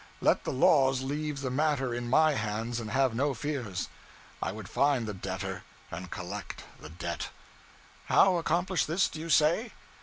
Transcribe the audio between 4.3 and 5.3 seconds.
I would find the